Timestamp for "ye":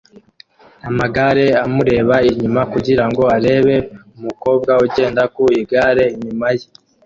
6.57-6.67